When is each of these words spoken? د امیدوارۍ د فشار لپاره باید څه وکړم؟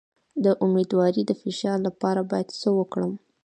د 0.43 0.45
امیدوارۍ 0.65 1.23
د 1.27 1.31
فشار 1.41 1.77
لپاره 1.87 2.21
باید 2.31 2.47
څه 2.59 2.69
وکړم؟ 2.79 3.13